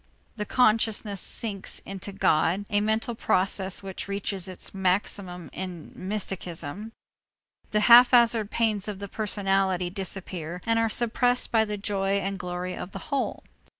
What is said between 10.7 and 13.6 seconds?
are suppressed by the joy and glory of the whole.